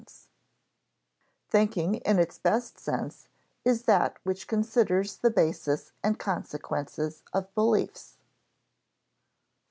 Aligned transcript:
[Sidenote: 0.01 0.27
Thinking 1.51 1.95
in 1.97 2.17
its 2.17 2.39
best 2.39 2.79
sense 2.79 3.27
is 3.63 3.83
that 3.83 4.17
which 4.23 4.47
considers 4.47 5.17
the 5.17 5.29
basis 5.29 5.91
and 6.03 6.17
consequences 6.17 7.21
of 7.33 7.53
beliefs] 7.53 8.17
IV. 8.19 8.25